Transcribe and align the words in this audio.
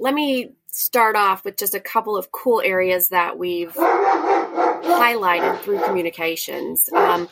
let 0.00 0.14
me 0.14 0.54
start 0.66 1.14
off 1.14 1.44
with 1.44 1.58
just 1.58 1.74
a 1.74 1.80
couple 1.80 2.16
of 2.16 2.32
cool 2.32 2.62
areas 2.62 3.10
that 3.10 3.36
we've 3.36 3.74
highlighted 3.74 5.60
through 5.60 5.78
communications. 5.84 6.90
Um, 6.90 7.28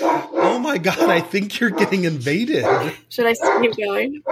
oh 0.00 0.60
my 0.62 0.78
God, 0.78 1.10
I 1.10 1.20
think 1.20 1.58
you're 1.58 1.70
getting 1.70 2.04
invaded. 2.04 2.64
Should 3.08 3.26
I 3.26 3.34
keep 3.60 3.76
going? 3.76 4.22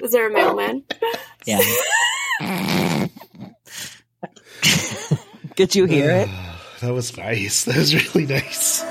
Is 0.00 0.10
there 0.10 0.28
a 0.28 0.32
mailman? 0.32 0.82
Yeah. 1.46 1.60
Could 5.56 5.76
you 5.76 5.84
hear 5.84 6.10
it? 6.10 6.28
that 6.80 6.92
was 6.92 7.16
nice. 7.16 7.64
That 7.64 7.76
was 7.76 7.94
really 7.94 8.26
nice. 8.26 8.82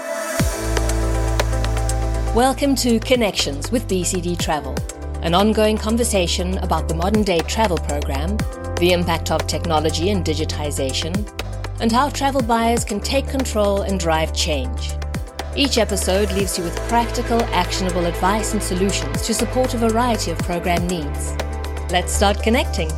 Welcome 2.33 2.75
to 2.75 2.97
Connections 3.01 3.69
with 3.73 3.89
BCD 3.89 4.39
Travel, 4.39 4.75
an 5.21 5.35
ongoing 5.35 5.77
conversation 5.77 6.57
about 6.59 6.87
the 6.87 6.95
modern 6.95 7.21
day 7.21 7.39
travel 7.41 7.77
program, 7.77 8.37
the 8.79 8.91
impact 8.91 9.29
of 9.29 9.45
technology 9.45 10.09
and 10.09 10.25
digitization, 10.25 11.13
and 11.79 11.91
how 11.91 12.09
travel 12.09 12.41
buyers 12.41 12.83
can 12.83 12.99
take 12.99 13.27
control 13.27 13.83
and 13.83 13.99
drive 13.99 14.33
change. 14.33 14.93
Each 15.55 15.77
episode 15.77 16.31
leaves 16.31 16.57
you 16.57 16.63
with 16.63 16.75
practical, 16.89 17.39
actionable 17.53 18.05
advice 18.05 18.53
and 18.53 18.63
solutions 18.63 19.21
to 19.27 19.33
support 19.33 19.75
a 19.75 19.77
variety 19.77 20.31
of 20.31 20.39
program 20.39 20.87
needs. 20.87 21.35
Let's 21.91 22.11
start 22.11 22.41
connecting. 22.41 22.89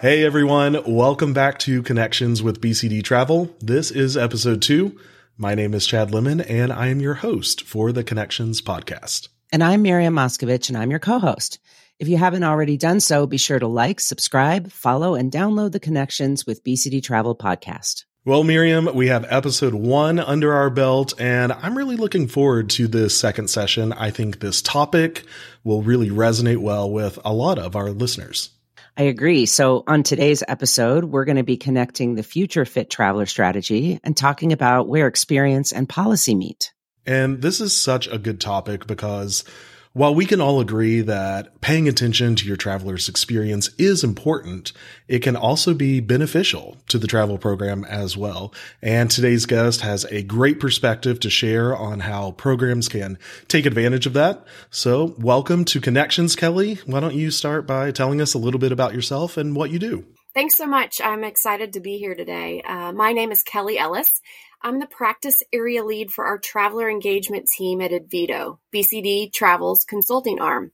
Hey 0.00 0.24
everyone, 0.24 0.80
welcome 0.86 1.34
back 1.34 1.58
to 1.60 1.82
Connections 1.82 2.42
with 2.42 2.62
BCD 2.62 3.04
Travel. 3.04 3.54
This 3.60 3.90
is 3.90 4.16
episode 4.16 4.62
two. 4.62 4.98
My 5.36 5.54
name 5.54 5.74
is 5.74 5.86
Chad 5.86 6.14
Lemon 6.14 6.40
and 6.40 6.72
I 6.72 6.86
am 6.86 7.00
your 7.00 7.14
host 7.14 7.62
for 7.62 7.92
the 7.92 8.04
Connections 8.04 8.62
podcast. 8.62 9.29
And 9.52 9.64
I'm 9.64 9.82
Miriam 9.82 10.14
Moskovich 10.14 10.68
and 10.68 10.78
I'm 10.78 10.90
your 10.90 11.00
co-host. 11.00 11.58
If 11.98 12.06
you 12.06 12.16
haven't 12.16 12.44
already 12.44 12.76
done 12.76 13.00
so, 13.00 13.26
be 13.26 13.36
sure 13.36 13.58
to 13.58 13.66
like, 13.66 13.98
subscribe, 13.98 14.70
follow, 14.70 15.16
and 15.16 15.32
download 15.32 15.72
the 15.72 15.80
Connections 15.80 16.46
with 16.46 16.62
BCD 16.62 17.02
Travel 17.02 17.34
podcast. 17.34 18.04
Well, 18.24 18.44
Miriam, 18.44 18.88
we 18.94 19.08
have 19.08 19.26
episode 19.28 19.74
one 19.74 20.20
under 20.20 20.52
our 20.52 20.70
belt, 20.70 21.14
and 21.18 21.52
I'm 21.52 21.76
really 21.76 21.96
looking 21.96 22.28
forward 22.28 22.70
to 22.70 22.86
this 22.86 23.18
second 23.18 23.50
session. 23.50 23.92
I 23.92 24.12
think 24.12 24.38
this 24.38 24.62
topic 24.62 25.24
will 25.64 25.82
really 25.82 26.10
resonate 26.10 26.58
well 26.58 26.88
with 26.88 27.18
a 27.24 27.32
lot 27.32 27.58
of 27.58 27.74
our 27.74 27.90
listeners. 27.90 28.50
I 28.96 29.04
agree. 29.04 29.46
So, 29.46 29.82
on 29.88 30.04
today's 30.04 30.44
episode, 30.46 31.06
we're 31.06 31.24
going 31.24 31.38
to 31.38 31.42
be 31.42 31.56
connecting 31.56 32.14
the 32.14 32.22
future 32.22 32.64
fit 32.64 32.88
traveler 32.88 33.26
strategy 33.26 33.98
and 34.04 34.16
talking 34.16 34.52
about 34.52 34.86
where 34.86 35.08
experience 35.08 35.72
and 35.72 35.88
policy 35.88 36.36
meet. 36.36 36.72
And 37.06 37.42
this 37.42 37.60
is 37.60 37.76
such 37.76 38.06
a 38.08 38.18
good 38.18 38.40
topic 38.40 38.86
because 38.86 39.44
while 39.92 40.14
we 40.14 40.24
can 40.24 40.40
all 40.40 40.60
agree 40.60 41.00
that 41.00 41.60
paying 41.60 41.88
attention 41.88 42.36
to 42.36 42.46
your 42.46 42.56
traveler's 42.56 43.08
experience 43.08 43.70
is 43.76 44.04
important, 44.04 44.72
it 45.08 45.18
can 45.18 45.34
also 45.34 45.74
be 45.74 45.98
beneficial 45.98 46.76
to 46.86 46.96
the 46.96 47.08
travel 47.08 47.38
program 47.38 47.84
as 47.86 48.16
well. 48.16 48.54
And 48.80 49.10
today's 49.10 49.46
guest 49.46 49.80
has 49.80 50.04
a 50.04 50.22
great 50.22 50.60
perspective 50.60 51.18
to 51.20 51.30
share 51.30 51.76
on 51.76 52.00
how 52.00 52.30
programs 52.32 52.88
can 52.88 53.18
take 53.48 53.66
advantage 53.66 54.06
of 54.06 54.12
that. 54.12 54.44
So 54.70 55.16
welcome 55.18 55.64
to 55.64 55.80
Connections, 55.80 56.36
Kelly. 56.36 56.78
Why 56.86 57.00
don't 57.00 57.16
you 57.16 57.32
start 57.32 57.66
by 57.66 57.90
telling 57.90 58.20
us 58.20 58.32
a 58.32 58.38
little 58.38 58.60
bit 58.60 58.70
about 58.70 58.94
yourself 58.94 59.36
and 59.36 59.56
what 59.56 59.72
you 59.72 59.80
do? 59.80 60.04
Thanks 60.32 60.56
so 60.56 60.64
much. 60.64 61.00
I'm 61.00 61.24
excited 61.24 61.72
to 61.72 61.80
be 61.80 61.98
here 61.98 62.14
today. 62.14 62.62
Uh, 62.62 62.92
my 62.92 63.12
name 63.12 63.32
is 63.32 63.42
Kelly 63.42 63.76
Ellis. 63.76 64.20
I'm 64.62 64.78
the 64.78 64.86
practice 64.86 65.42
area 65.52 65.82
lead 65.84 66.12
for 66.12 66.24
our 66.24 66.38
traveler 66.38 66.88
engagement 66.88 67.48
team 67.48 67.80
at 67.80 67.90
Advito, 67.90 68.58
BCD 68.72 69.32
Travel's 69.32 69.84
consulting 69.84 70.40
arm. 70.40 70.70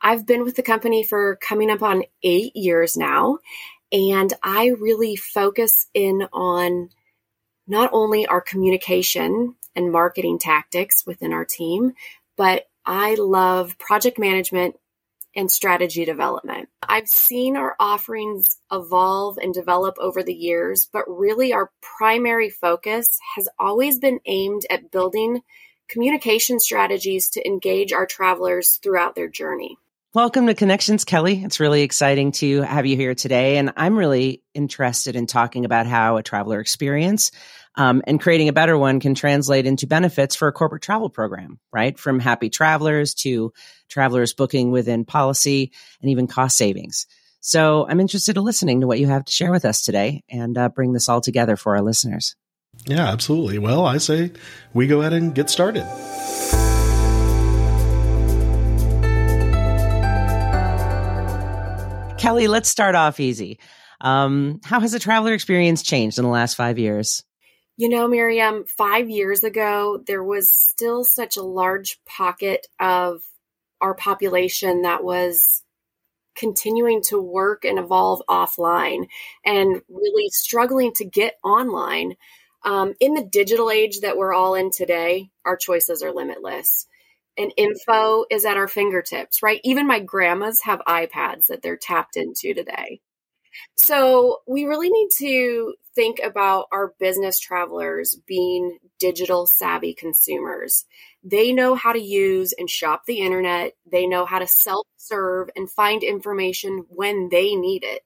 I've 0.00 0.24
been 0.24 0.44
with 0.44 0.54
the 0.54 0.62
company 0.62 1.02
for 1.02 1.34
coming 1.34 1.68
up 1.68 1.82
on 1.82 2.04
eight 2.22 2.54
years 2.54 2.96
now, 2.96 3.38
and 3.90 4.32
I 4.40 4.68
really 4.78 5.16
focus 5.16 5.86
in 5.92 6.28
on 6.32 6.90
not 7.66 7.90
only 7.92 8.24
our 8.28 8.40
communication 8.40 9.56
and 9.74 9.90
marketing 9.90 10.38
tactics 10.38 11.04
within 11.04 11.32
our 11.32 11.44
team, 11.44 11.94
but 12.36 12.68
I 12.84 13.16
love 13.16 13.78
project 13.78 14.16
management 14.16 14.76
and 15.36 15.52
strategy 15.52 16.04
development. 16.04 16.68
I've 16.82 17.08
seen 17.08 17.56
our 17.56 17.76
offerings 17.78 18.58
evolve 18.72 19.38
and 19.38 19.52
develop 19.52 19.96
over 20.00 20.22
the 20.22 20.34
years, 20.34 20.88
but 20.90 21.04
really 21.06 21.52
our 21.52 21.70
primary 21.98 22.50
focus 22.50 23.18
has 23.36 23.48
always 23.58 23.98
been 23.98 24.18
aimed 24.26 24.62
at 24.70 24.90
building 24.90 25.42
communication 25.88 26.58
strategies 26.58 27.28
to 27.30 27.46
engage 27.46 27.92
our 27.92 28.06
travelers 28.06 28.80
throughout 28.82 29.14
their 29.14 29.28
journey. 29.28 29.76
Welcome 30.14 30.46
to 30.46 30.54
Connections, 30.54 31.04
Kelly. 31.04 31.44
It's 31.44 31.60
really 31.60 31.82
exciting 31.82 32.32
to 32.32 32.62
have 32.62 32.86
you 32.86 32.96
here 32.96 33.14
today. 33.14 33.58
And 33.58 33.74
I'm 33.76 33.98
really 33.98 34.42
interested 34.54 35.14
in 35.14 35.26
talking 35.26 35.66
about 35.66 35.86
how 35.86 36.16
a 36.16 36.22
traveler 36.22 36.58
experience 36.58 37.32
um, 37.76 38.02
and 38.06 38.20
creating 38.20 38.48
a 38.48 38.52
better 38.52 38.76
one 38.76 39.00
can 39.00 39.14
translate 39.14 39.66
into 39.66 39.86
benefits 39.86 40.34
for 40.34 40.48
a 40.48 40.52
corporate 40.52 40.82
travel 40.82 41.10
program, 41.10 41.58
right? 41.72 41.98
From 41.98 42.18
happy 42.18 42.48
travelers 42.48 43.14
to 43.14 43.52
travelers 43.88 44.32
booking 44.32 44.70
within 44.70 45.04
policy 45.04 45.72
and 46.00 46.10
even 46.10 46.26
cost 46.26 46.56
savings. 46.56 47.06
So 47.40 47.86
I'm 47.88 48.00
interested 48.00 48.36
in 48.36 48.44
listening 48.44 48.80
to 48.80 48.86
what 48.86 48.98
you 48.98 49.06
have 49.06 49.24
to 49.24 49.32
share 49.32 49.52
with 49.52 49.64
us 49.64 49.84
today 49.84 50.24
and 50.28 50.56
uh, 50.58 50.68
bring 50.68 50.92
this 50.92 51.08
all 51.08 51.20
together 51.20 51.56
for 51.56 51.76
our 51.76 51.82
listeners. 51.82 52.34
Yeah, 52.86 53.08
absolutely. 53.08 53.58
Well, 53.58 53.86
I 53.86 53.98
say 53.98 54.32
we 54.74 54.86
go 54.86 55.00
ahead 55.00 55.12
and 55.12 55.34
get 55.34 55.48
started. 55.48 55.84
Kelly, 62.18 62.48
let's 62.48 62.68
start 62.68 62.94
off 62.94 63.20
easy. 63.20 63.60
Um, 64.00 64.60
how 64.64 64.80
has 64.80 64.92
the 64.92 64.98
traveler 64.98 65.32
experience 65.32 65.82
changed 65.82 66.18
in 66.18 66.24
the 66.24 66.30
last 66.30 66.54
five 66.54 66.78
years? 66.78 67.22
You 67.78 67.90
know, 67.90 68.08
Miriam, 68.08 68.64
five 68.64 69.10
years 69.10 69.44
ago, 69.44 70.02
there 70.06 70.24
was 70.24 70.50
still 70.50 71.04
such 71.04 71.36
a 71.36 71.42
large 71.42 72.00
pocket 72.06 72.66
of 72.80 73.22
our 73.82 73.94
population 73.94 74.82
that 74.82 75.04
was 75.04 75.62
continuing 76.34 77.02
to 77.02 77.20
work 77.20 77.64
and 77.64 77.78
evolve 77.78 78.22
offline 78.28 79.08
and 79.44 79.82
really 79.90 80.28
struggling 80.30 80.92
to 80.94 81.04
get 81.04 81.34
online. 81.44 82.16
Um, 82.64 82.94
in 82.98 83.14
the 83.14 83.24
digital 83.24 83.70
age 83.70 84.00
that 84.00 84.16
we're 84.16 84.34
all 84.34 84.54
in 84.54 84.70
today, 84.70 85.30
our 85.44 85.56
choices 85.56 86.02
are 86.02 86.12
limitless. 86.12 86.86
And 87.38 87.52
info 87.58 88.24
is 88.30 88.46
at 88.46 88.56
our 88.56 88.68
fingertips, 88.68 89.42
right? 89.42 89.60
Even 89.62 89.86
my 89.86 90.00
grandmas 90.00 90.62
have 90.62 90.80
iPads 90.88 91.46
that 91.48 91.60
they're 91.62 91.76
tapped 91.76 92.16
into 92.16 92.54
today. 92.54 93.00
So 93.76 94.38
we 94.46 94.64
really 94.64 94.90
need 94.90 95.08
to 95.18 95.74
think 95.94 96.20
about 96.22 96.66
our 96.72 96.92
business 97.00 97.38
travelers 97.38 98.18
being 98.26 98.78
digital 98.98 99.46
savvy 99.46 99.94
consumers. 99.94 100.84
They 101.24 101.52
know 101.52 101.74
how 101.74 101.92
to 101.92 102.00
use 102.00 102.52
and 102.56 102.68
shop 102.68 103.02
the 103.06 103.20
internet. 103.20 103.72
They 103.90 104.06
know 104.06 104.26
how 104.26 104.38
to 104.38 104.46
self 104.46 104.86
serve 104.96 105.48
and 105.56 105.70
find 105.70 106.02
information 106.02 106.84
when 106.88 107.28
they 107.30 107.54
need 107.54 107.82
it. 107.84 108.02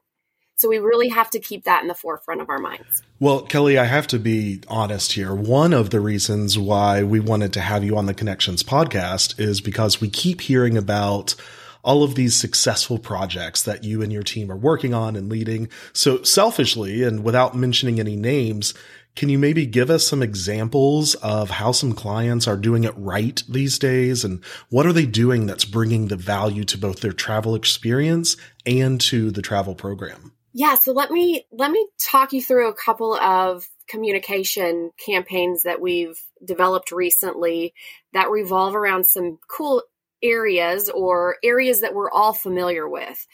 So 0.61 0.69
we 0.69 0.79
really 0.79 1.09
have 1.09 1.31
to 1.31 1.41
keep 1.41 1.65
that 1.65 1.81
in 1.81 1.89
the 1.89 1.95
forefront 1.95 2.43
of 2.43 2.51
our 2.51 2.59
minds. 2.59 3.03
Well, 3.19 3.41
Kelly, 3.41 3.79
I 3.79 3.85
have 3.85 4.07
to 4.09 4.19
be 4.19 4.61
honest 4.69 5.13
here. 5.13 5.35
One 5.35 5.73
of 5.73 5.89
the 5.89 6.01
reasons 6.01 6.59
why 6.59 7.03
we 7.03 7.19
wanted 7.19 7.55
to 7.55 7.63
have 7.63 7.83
you 7.83 7.97
on 7.97 8.05
the 8.05 8.13
Connections 8.13 8.63
podcast 8.63 9.41
is 9.41 9.63
because 9.63 10.03
we 10.03 10.11
keep 10.11 10.43
hearing 10.43 10.77
about 10.77 11.35
all 11.83 12.03
of 12.03 12.15
these 12.15 12.35
successful 12.35 12.99
projects 12.99 13.63
that 13.63 13.85
you 13.85 14.03
and 14.03 14.13
your 14.13 14.23
team 14.23 14.51
are 14.51 14.57
working 14.57 14.95
on 14.95 15.17
and 15.17 15.29
leading. 15.29 15.69
So 15.93 16.23
selfishly 16.23 17.03
and 17.03 17.25
without 17.25 17.57
mentioning 17.57 18.01
any 18.01 18.17
names, 18.17 18.75
can 19.17 19.29
you 19.29 19.39
maybe 19.39 19.67
give 19.67 19.91
us 19.91 20.07
some 20.07 20.23
examples 20.23 21.15
of 21.17 21.51
how 21.51 21.73
some 21.73 21.93
clients 21.93 22.47
are 22.47 22.57
doing 22.57 22.85
it 22.85 22.95
right 22.97 23.43
these 23.49 23.79
days 23.79 24.25
and 24.25 24.43
what 24.69 24.87
are 24.87 24.93
they 24.93 25.07
doing 25.07 25.47
that's 25.47 25.65
bringing 25.65 26.09
the 26.09 26.17
value 26.17 26.65
to 26.65 26.79
both 26.79 27.01
their 27.01 27.13
travel 27.13 27.55
experience 27.55 28.37
and 28.65 29.01
to 29.03 29.31
the 29.31 29.43
travel 29.43 29.75
program? 29.75 30.33
Yeah, 30.53 30.77
so 30.77 30.93
let 30.93 31.11
me 31.11 31.47
let 31.53 31.71
me 31.71 31.87
talk 32.01 32.33
you 32.33 32.43
through 32.43 32.69
a 32.69 32.75
couple 32.75 33.15
of 33.15 33.69
communication 33.89 34.91
campaigns 35.05 35.63
that 35.63 35.81
we've 35.81 36.21
developed 36.45 36.93
recently 36.93 37.75
that 38.13 38.31
revolve 38.31 38.75
around 38.75 39.07
some 39.07 39.39
cool 39.49 39.83
areas 40.23 40.89
or 40.89 41.37
areas 41.43 41.81
that 41.81 41.95
we're 41.95 42.11
all 42.11 42.33
familiar 42.33 42.89
with. 42.89 43.27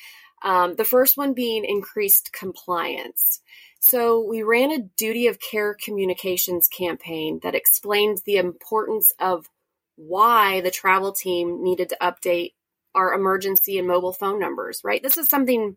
Um, 0.43 0.77
the 0.77 0.85
first 0.85 1.17
one 1.17 1.33
being 1.35 1.65
increased 1.65 2.33
compliance. 2.33 3.41
So, 3.81 4.21
we 4.21 4.43
ran 4.43 4.71
a 4.73 4.83
duty 4.97 5.29
of 5.29 5.41
care 5.41 5.75
communications 5.75 6.69
campaign 6.69 7.41
that 7.43 7.55
explained 7.55 8.19
the 8.25 8.37
importance 8.37 9.13
of 9.19 9.49
why 9.97 10.61
the 10.61 10.71
travel 10.71 11.13
team 11.13 11.63
needed 11.63 11.89
to 11.91 11.99
update 12.01 12.53
our 12.95 13.15
emergency 13.15 13.79
and 13.79 13.87
mobile 13.87 14.13
phone 14.13 14.41
numbers, 14.41 14.81
right? 14.83 15.03
This 15.03 15.19
is 15.19 15.29
something 15.29 15.77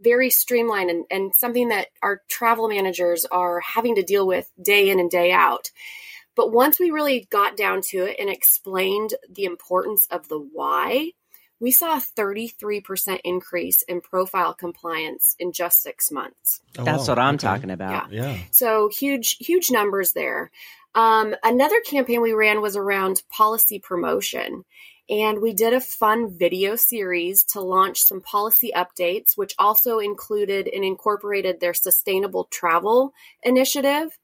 very 0.00 0.30
streamlined 0.30 0.90
and, 0.90 1.04
and 1.10 1.34
something 1.34 1.68
that 1.68 1.88
our 2.02 2.22
travel 2.28 2.68
managers 2.68 3.24
are 3.26 3.60
having 3.60 3.96
to 3.96 4.02
deal 4.02 4.26
with 4.26 4.50
day 4.60 4.90
in 4.90 4.98
and 5.00 5.10
day 5.10 5.32
out. 5.32 5.70
But 6.36 6.52
once 6.52 6.78
we 6.78 6.90
really 6.90 7.26
got 7.30 7.56
down 7.56 7.80
to 7.90 8.04
it 8.04 8.16
and 8.18 8.28
explained 8.28 9.14
the 9.30 9.44
importance 9.44 10.06
of 10.10 10.28
the 10.28 10.38
why, 10.38 11.12
we 11.60 11.70
saw 11.70 11.96
a 11.96 12.02
33% 12.18 13.20
increase 13.24 13.82
in 13.82 14.00
profile 14.00 14.54
compliance 14.54 15.36
in 15.38 15.52
just 15.52 15.82
six 15.82 16.10
months. 16.10 16.60
Oh, 16.78 16.84
That's 16.84 17.06
wow. 17.06 17.12
what 17.12 17.18
I'm 17.18 17.34
okay. 17.36 17.46
talking 17.46 17.70
about. 17.70 18.12
Yeah. 18.12 18.32
yeah. 18.32 18.38
So 18.50 18.88
huge, 18.88 19.36
huge 19.38 19.70
numbers 19.70 20.12
there. 20.12 20.50
Um, 20.94 21.34
another 21.42 21.80
campaign 21.80 22.22
we 22.22 22.32
ran 22.32 22.60
was 22.60 22.76
around 22.76 23.22
policy 23.30 23.78
promotion. 23.78 24.64
And 25.08 25.40
we 25.42 25.52
did 25.52 25.74
a 25.74 25.80
fun 25.80 26.36
video 26.38 26.76
series 26.76 27.44
to 27.44 27.60
launch 27.60 28.04
some 28.04 28.22
policy 28.22 28.72
updates, 28.74 29.36
which 29.36 29.54
also 29.58 29.98
included 29.98 30.66
and 30.66 30.82
incorporated 30.82 31.60
their 31.60 31.74
sustainable 31.74 32.44
travel 32.44 33.12
initiative. 33.42 34.16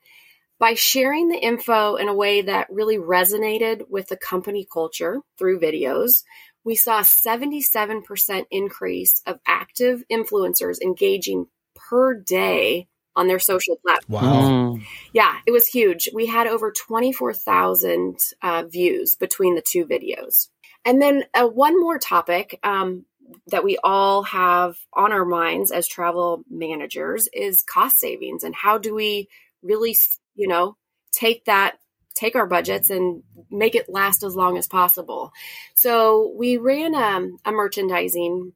By 0.60 0.74
sharing 0.74 1.28
the 1.28 1.38
info 1.38 1.96
in 1.96 2.08
a 2.08 2.14
way 2.14 2.42
that 2.42 2.68
really 2.70 2.98
resonated 2.98 3.88
with 3.88 4.08
the 4.08 4.16
company 4.16 4.68
culture 4.70 5.20
through 5.38 5.58
videos, 5.58 6.22
we 6.64 6.76
saw 6.76 6.98
a 6.98 7.02
77% 7.02 8.44
increase 8.50 9.22
of 9.26 9.40
active 9.46 10.04
influencers 10.12 10.80
engaging 10.82 11.46
per 11.74 12.14
day 12.14 12.88
on 13.16 13.26
their 13.26 13.38
social 13.38 13.76
platforms. 13.76 14.26
Wow. 14.26 14.76
Mm. 14.76 14.82
Yeah, 15.12 15.38
it 15.46 15.50
was 15.50 15.66
huge. 15.66 16.10
We 16.14 16.26
had 16.26 16.46
over 16.46 16.72
24,000 16.72 18.18
uh, 18.42 18.64
views 18.70 19.16
between 19.16 19.54
the 19.54 19.64
two 19.66 19.86
videos. 19.86 20.48
And 20.84 21.00
then 21.00 21.24
uh, 21.34 21.46
one 21.46 21.80
more 21.80 21.98
topic 21.98 22.58
um, 22.62 23.06
that 23.46 23.64
we 23.64 23.78
all 23.82 24.24
have 24.24 24.76
on 24.92 25.12
our 25.12 25.24
minds 25.24 25.70
as 25.70 25.88
travel 25.88 26.44
managers 26.50 27.28
is 27.32 27.62
cost 27.62 27.98
savings 27.98 28.44
and 28.44 28.54
how 28.54 28.78
do 28.78 28.94
we 28.94 29.28
really, 29.62 29.96
you 30.40 30.48
know, 30.48 30.76
take 31.12 31.44
that 31.44 31.76
take 32.14 32.34
our 32.34 32.46
budgets 32.46 32.90
and 32.90 33.22
make 33.50 33.74
it 33.74 33.88
last 33.88 34.22
as 34.22 34.34
long 34.34 34.58
as 34.58 34.66
possible. 34.66 35.32
So 35.74 36.34
we 36.36 36.56
ran 36.56 36.94
um, 36.94 37.38
a 37.44 37.52
merchandising 37.52 38.52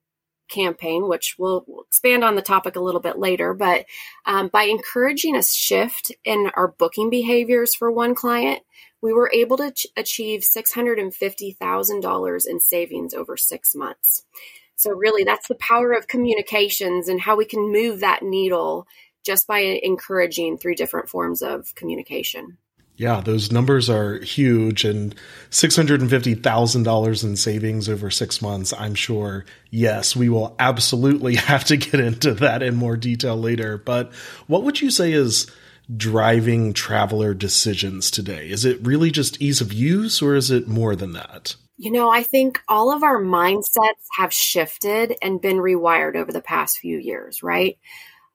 campaign, 0.49 1.09
which 1.09 1.37
we'll, 1.39 1.65
we'll, 1.67 1.85
expand 1.85 2.25
on 2.25 2.35
the 2.35 2.43
topic 2.43 2.77
a 2.77 2.81
little 2.81 3.01
bit 3.01 3.19
later. 3.19 3.55
But 3.55 3.87
um, 4.27 4.49
by 4.49 4.65
encouraging 4.65 5.37
a 5.37 5.43
shift 5.43 6.13
in 6.25 6.51
our 6.55 6.69
booking 6.69 7.09
behaviors 7.09 7.75
for 7.75 7.91
one 7.91 8.15
client, 8.15 8.61
we 9.01 9.13
were 9.13 9.31
able 9.33 9.57
to 9.59 9.73
ch- 9.73 9.87
achieve 9.97 10.43
$650,000 10.43 12.47
in 12.47 12.61
savings 12.61 13.15
over 13.15 13.37
six 13.37 13.75
months. 13.75 14.25
So, 14.77 14.91
really, 14.91 15.25
that's 15.25 15.49
the 15.49 15.55
power 15.55 15.93
of 15.93 16.09
communications 16.09 17.09
and 17.09 17.21
how 17.21 17.37
we 17.37 17.45
can 17.45 17.73
move 17.73 18.01
that 18.01 18.23
needle 18.23 18.87
just 19.25 19.47
by 19.47 19.59
encouraging 19.59 20.59
through 20.59 20.75
different 20.75 21.09
forms 21.09 21.43
of 21.43 21.75
communication. 21.75 22.59
Yeah, 22.97 23.21
those 23.21 23.51
numbers 23.51 23.91
are 23.91 24.21
huge 24.21 24.85
and 24.85 25.15
$650,000 25.51 27.25
in 27.25 27.37
savings 27.37 27.89
over 27.89 28.09
six 28.09 28.41
months. 28.41 28.73
I'm 28.73 28.95
sure, 28.95 29.45
yes, 29.71 30.15
we 30.15 30.29
will 30.29 30.55
absolutely 30.61 31.35
have 31.35 31.65
to 31.65 31.77
get 31.77 31.99
into 31.99 32.35
that 32.35 32.63
in 32.63 32.77
more 32.77 32.97
detail 32.97 33.37
later. 33.37 33.79
But 33.79 34.13
what 34.47 34.63
would 34.63 34.81
you 34.81 34.91
say 34.91 35.13
is 35.13 35.51
driving 35.95 36.73
traveler 36.73 37.35
decisions 37.35 38.13
today? 38.13 38.49
Is 38.49 38.65
it 38.65 38.87
really 38.87 39.11
just 39.11 39.43
ease 39.43 39.61
of 39.61 39.73
use 39.73 40.23
or 40.23 40.37
is 40.37 40.53
it 40.53 40.69
more 40.69 40.95
than 40.95 41.13
that? 41.13 41.57
You 41.77 41.91
know, 41.91 42.09
I 42.09 42.23
think 42.23 42.61
all 42.69 42.93
of 42.95 43.03
our 43.03 43.21
mindsets 43.21 44.07
have 44.17 44.33
shifted 44.33 45.17
and 45.21 45.41
been 45.41 45.57
rewired 45.57 46.15
over 46.15 46.31
the 46.31 46.41
past 46.41 46.79
few 46.79 46.99
years, 46.99 47.43
right? 47.43 47.77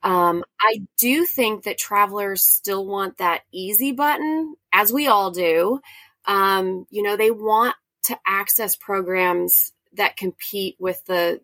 Um, 0.02 0.44
I 0.62 0.82
do 0.98 1.26
think 1.26 1.64
that 1.64 1.78
travelers 1.78 2.44
still 2.44 2.86
want 2.86 3.18
that 3.18 3.42
easy 3.52 3.92
button, 3.92 4.56
as 4.72 4.94
we 4.94 5.08
all 5.08 5.32
do. 5.32 5.80
Um, 6.26 6.86
you 6.90 7.04
know, 7.04 7.18
they 7.18 7.32
want 7.32 7.76
to 8.04 8.18
access 8.26 8.76
programs 8.76 9.72
that 9.94 10.18
compete 10.18 10.76
with 10.80 11.04
the 11.06 11.42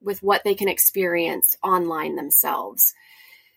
with 0.00 0.22
what 0.22 0.42
they 0.42 0.54
can 0.54 0.68
experience 0.68 1.54
online 1.62 2.16
themselves. 2.16 2.94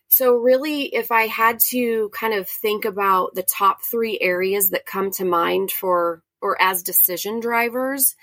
So, 0.07 0.35
really, 0.35 0.83
if 0.83 1.11
I 1.11 1.23
had 1.23 1.59
to 1.71 2.09
kind 2.13 2.33
of 2.33 2.47
think 2.47 2.85
about 2.85 3.33
the 3.33 3.43
top 3.43 3.81
three 3.83 4.19
areas 4.21 4.69
that 4.69 4.85
come 4.85 5.11
to 5.11 5.25
mind 5.25 5.71
for 5.71 6.21
or 6.41 6.61
as 6.61 6.83
decision 6.83 7.39
drivers, 7.39 8.15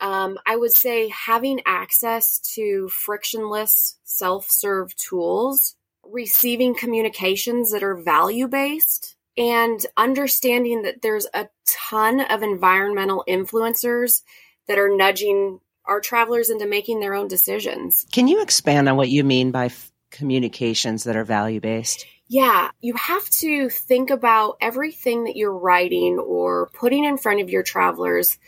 um, 0.00 0.38
I 0.46 0.56
would 0.56 0.72
say 0.72 1.08
having 1.08 1.60
access 1.66 2.38
to 2.54 2.88
frictionless 2.88 3.96
self 4.04 4.46
serve 4.50 4.94
tools, 4.96 5.76
receiving 6.04 6.74
communications 6.74 7.72
that 7.72 7.82
are 7.82 7.96
value 7.96 8.48
based, 8.48 9.16
and 9.36 9.84
understanding 9.96 10.82
that 10.82 11.02
there's 11.02 11.26
a 11.34 11.48
ton 11.66 12.20
of 12.20 12.42
environmental 12.42 13.24
influencers 13.28 14.22
that 14.68 14.78
are 14.78 14.94
nudging 14.94 15.60
our 15.86 16.00
travelers 16.00 16.50
into 16.50 16.66
making 16.66 17.00
their 17.00 17.14
own 17.14 17.28
decisions. 17.28 18.06
Can 18.12 18.28
you 18.28 18.40
expand 18.40 18.88
on 18.88 18.96
what 18.96 19.10
you 19.10 19.22
mean 19.22 19.50
by 19.50 19.66
f- 19.66 19.92
communications 20.10 21.04
that 21.04 21.16
are 21.16 21.24
value 21.24 21.60
based? 21.60 22.06
Yeah, 22.26 22.70
you 22.80 22.94
have 22.94 23.28
to 23.40 23.68
think 23.68 24.08
about 24.08 24.56
everything 24.60 25.24
that 25.24 25.36
you're 25.36 25.56
writing 25.56 26.18
or 26.18 26.70
putting 26.72 27.04
in 27.04 27.18
front 27.18 27.42
of 27.42 27.50
your 27.50 27.62
travelers 27.62 28.38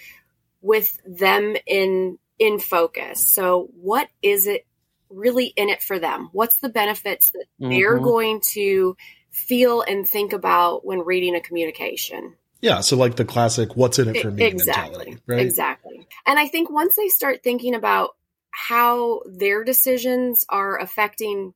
with 0.67 0.99
them 1.07 1.57
in 1.65 2.19
in 2.39 2.59
focus. 2.59 3.33
So 3.33 3.71
what 3.81 4.09
is 4.21 4.47
it 4.47 4.67
really 5.09 5.47
in 5.47 5.69
it 5.69 5.83
for 5.83 5.99
them? 5.99 6.29
What's 6.33 6.59
the 6.59 6.69
benefits 6.69 7.31
that 7.31 7.47
mm-hmm. 7.61 7.71
they're 7.71 7.99
going 7.99 8.43
to 8.53 8.97
feel 9.31 9.83
and 9.83 10.07
think 10.07 10.33
about 10.33 10.85
when 10.85 11.01
reading 11.01 11.37
a 11.37 11.41
communication? 11.41 12.35
Yeah, 12.61 12.81
so 12.81 12.97
like 12.97 13.17
the 13.17 13.25
classic 13.25 13.77
what's 13.77 13.99
in 13.99 14.09
it 14.09 14.21
for 14.21 14.31
me 14.31 14.45
exactly, 14.45 15.19
right? 15.27 15.41
Exactly. 15.41 16.07
And 16.27 16.39
I 16.39 16.49
think 16.49 16.69
once 16.69 16.97
they 16.97 17.09
start 17.09 17.43
thinking 17.43 17.75
about 17.75 18.17
how 18.51 19.23
their 19.27 19.63
decisions 19.63 20.45
are 20.49 20.81
affecting 20.81 21.55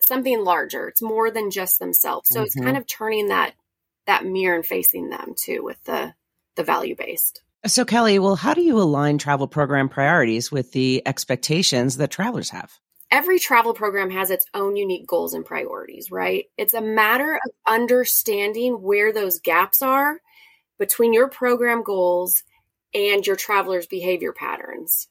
something 0.00 0.42
larger, 0.42 0.88
it's 0.88 1.02
more 1.02 1.30
than 1.30 1.50
just 1.50 1.78
themselves. 1.78 2.28
So 2.30 2.36
mm-hmm. 2.36 2.44
it's 2.44 2.54
kind 2.54 2.76
of 2.76 2.86
turning 2.86 3.28
that 3.28 3.52
that 4.06 4.24
mirror 4.24 4.56
and 4.56 4.64
facing 4.64 5.10
them 5.10 5.34
too 5.36 5.62
with 5.62 5.82
the 5.84 6.14
the 6.56 6.64
value 6.64 6.96
based. 6.96 7.42
So, 7.66 7.84
Kelly, 7.84 8.18
well, 8.18 8.36
how 8.36 8.54
do 8.54 8.62
you 8.62 8.80
align 8.80 9.18
travel 9.18 9.46
program 9.46 9.90
priorities 9.90 10.50
with 10.50 10.72
the 10.72 11.02
expectations 11.06 11.98
that 11.98 12.10
travelers 12.10 12.50
have? 12.50 12.72
Every 13.10 13.38
travel 13.38 13.74
program 13.74 14.10
has 14.10 14.30
its 14.30 14.46
own 14.54 14.76
unique 14.76 15.06
goals 15.06 15.34
and 15.34 15.44
priorities, 15.44 16.10
right? 16.10 16.46
It's 16.56 16.74
a 16.74 16.80
matter 16.80 17.34
of 17.34 17.50
understanding 17.68 18.82
where 18.82 19.12
those 19.12 19.40
gaps 19.40 19.82
are 19.82 20.20
between 20.78 21.12
your 21.12 21.28
program 21.28 21.82
goals 21.82 22.44
and 22.94 23.26
your 23.26 23.36
travelers' 23.36 23.86
behavior 23.86 24.32
patterns. 24.32 25.08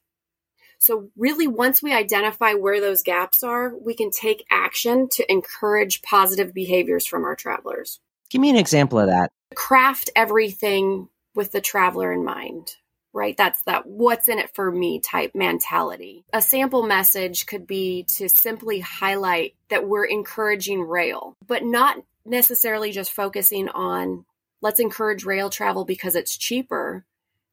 So, 0.80 1.10
really, 1.18 1.46
once 1.46 1.84
we 1.84 1.94
identify 1.94 2.54
where 2.54 2.82
those 2.82 3.04
gaps 3.04 3.44
are, 3.44 3.74
we 3.78 3.94
can 3.94 4.10
take 4.12 4.46
action 4.50 5.08
to 5.12 5.32
encourage 5.32 6.02
positive 6.02 6.54
behaviors 6.54 7.06
from 7.06 7.26
our 7.26 7.36
travelers. 7.36 8.00
Give 8.32 8.42
me 8.42 8.50
an 8.50 8.56
example 8.56 8.98
of 8.98 9.08
that. 9.08 9.30
Craft 9.56 10.10
everything 10.16 11.10
with 11.36 11.52
the 11.52 11.62
traveler 11.62 12.12
in 12.12 12.24
mind 12.24 12.76
right? 13.14 13.36
That's 13.38 13.62
that 13.64 13.86
what's 13.88 14.28
in 14.28 14.40
it 14.40 14.54
for 14.54 14.72
me 14.72 15.00
type 15.00 15.32
mentality. 15.34 16.26
A 16.34 16.42
sample 16.42 16.84
message 16.84 17.46
could 17.46 17.66
be 17.66 18.04
to 18.16 18.30
simply 18.30 18.80
highlight 18.80 19.56
that 19.70 19.88
we're 19.88 20.06
encouraging 20.06 20.82
rail, 20.82 21.36
but 21.46 21.64
not 21.64 21.98
necessarily 22.26 22.92
just 22.92 23.12
focusing 23.12 23.70
on 23.70 24.26
let's 24.62 24.80
encourage 24.80 25.26
rail 25.26 25.50
travel 25.50 25.86
because 25.86 26.16
it's 26.16 26.38
cheaper, 26.38 27.06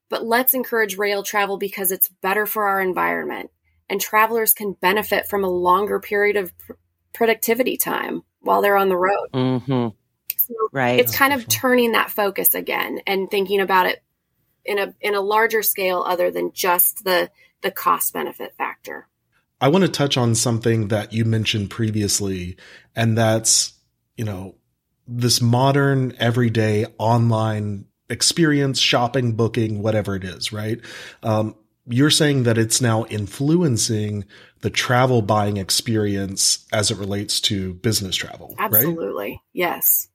but 0.09 0.25
let's 0.25 0.53
encourage 0.53 0.97
rail 0.97 1.23
travel 1.23 1.57
because 1.57 1.91
it's 1.91 2.09
better 2.21 2.45
for 2.45 2.67
our 2.67 2.81
environment 2.81 3.49
and 3.89 4.01
travelers 4.01 4.53
can 4.53 4.73
benefit 4.73 5.27
from 5.27 5.43
a 5.43 5.49
longer 5.49 5.99
period 5.99 6.35
of 6.35 6.57
pr- 6.57 6.73
productivity 7.13 7.77
time 7.77 8.23
while 8.41 8.61
they're 8.61 8.77
on 8.77 8.89
the 8.89 8.97
road. 8.97 9.27
Mm-hmm. 9.33 9.87
So 10.47 10.69
right. 10.71 10.99
It's 10.99 11.15
kind 11.15 11.33
of 11.33 11.47
turning 11.47 11.91
that 11.91 12.09
focus 12.09 12.53
again 12.53 13.01
and 13.05 13.29
thinking 13.29 13.59
about 13.59 13.87
it 13.87 14.01
in 14.65 14.79
a 14.79 14.93
in 15.01 15.15
a 15.15 15.21
larger 15.21 15.61
scale 15.61 16.03
other 16.05 16.31
than 16.31 16.51
just 16.53 17.03
the 17.03 17.29
the 17.61 17.71
cost 17.71 18.13
benefit 18.13 18.53
factor. 18.57 19.07
I 19.59 19.69
want 19.69 19.83
to 19.83 19.89
touch 19.89 20.17
on 20.17 20.35
something 20.35 20.89
that 20.89 21.13
you 21.13 21.25
mentioned 21.25 21.71
previously 21.71 22.57
and 22.95 23.17
that's, 23.17 23.73
you 24.15 24.23
know, 24.23 24.55
this 25.07 25.41
modern 25.41 26.15
everyday 26.19 26.85
online 26.99 27.85
experience, 28.09 28.79
shopping, 28.79 29.31
booking, 29.31 29.81
whatever 29.81 30.15
it 30.15 30.23
is, 30.23 30.53
right? 30.53 30.79
Um, 31.23 31.55
you're 31.87 32.11
saying 32.11 32.43
that 32.43 32.57
it's 32.57 32.81
now 32.81 33.05
influencing 33.05 34.25
the 34.61 34.69
travel 34.69 35.21
buying 35.21 35.57
experience 35.57 36.67
as 36.71 36.91
it 36.91 36.97
relates 36.97 37.39
to 37.41 37.73
business 37.75 38.15
travel, 38.15 38.53
Absolutely. 38.59 39.31
Right? 39.31 39.39
Yes 39.53 40.07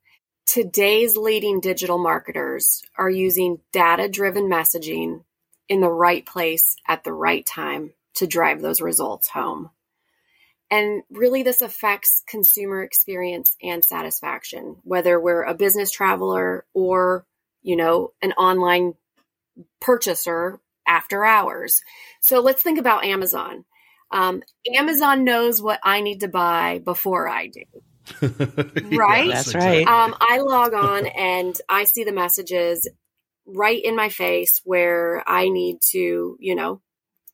today's 0.45 1.17
leading 1.17 1.59
digital 1.59 1.97
marketers 1.97 2.83
are 2.97 3.09
using 3.09 3.59
data 3.71 4.07
driven 4.07 4.45
messaging 4.45 5.23
in 5.69 5.81
the 5.81 5.89
right 5.89 6.25
place 6.25 6.75
at 6.87 7.03
the 7.03 7.13
right 7.13 7.45
time 7.45 7.93
to 8.15 8.27
drive 8.27 8.61
those 8.61 8.81
results 8.81 9.27
home. 9.29 9.69
And 10.69 11.03
really, 11.11 11.43
this 11.43 11.61
affects 11.61 12.23
consumer 12.27 12.83
experience 12.83 13.55
and 13.61 13.85
satisfaction, 13.85 14.77
whether 14.83 15.19
we're 15.19 15.43
a 15.43 15.53
business 15.53 15.91
traveler 15.91 16.65
or, 16.73 17.25
you 17.61 17.75
know, 17.75 18.11
an 18.21 18.31
online 18.33 18.95
purchaser 19.79 20.59
after 20.87 21.23
hours. 21.23 21.81
So 22.21 22.39
let's 22.39 22.63
think 22.63 22.79
about 22.79 23.05
Amazon. 23.05 23.65
Um, 24.11 24.43
Amazon 24.75 25.23
knows 25.23 25.61
what 25.61 25.79
I 25.83 26.01
need 26.01 26.21
to 26.21 26.27
buy 26.27 26.81
before 26.83 27.27
I 27.27 27.47
do. 27.47 27.63
Right? 28.21 29.29
That's 29.29 29.55
right. 29.55 29.87
Um, 29.87 30.15
I 30.19 30.39
log 30.39 30.73
on 30.73 31.05
and 31.07 31.55
I 31.69 31.85
see 31.85 32.03
the 32.03 32.11
messages 32.11 32.89
right 33.45 33.83
in 33.83 33.95
my 33.95 34.09
face 34.09 34.61
where 34.63 35.23
I 35.27 35.49
need 35.49 35.79
to, 35.91 36.37
you 36.39 36.55
know, 36.55 36.81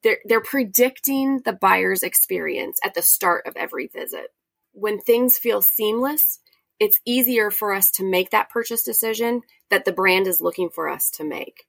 they're, 0.04 0.20
they're 0.26 0.42
predicting 0.42 1.42
the 1.44 1.54
buyer's 1.54 2.04
experience 2.04 2.80
at 2.84 2.94
the 2.94 3.02
start 3.02 3.48
of 3.48 3.58
every 3.58 3.88
visit. 3.88 4.28
When 4.72 5.00
things 5.00 5.38
feel 5.38 5.62
seamless, 5.62 6.40
it's 6.80 7.00
easier 7.06 7.52
for 7.52 7.74
us 7.74 7.92
to 7.92 8.10
make 8.10 8.30
that 8.32 8.50
purchase 8.50 8.84
decision 8.84 9.42
that 9.70 9.86
the 9.86 9.92
brand 9.92 10.28
is 10.28 10.40
looking 10.40 10.70
for 10.70 10.88
us 10.88 11.10
to 11.12 11.24
make. 11.24 11.66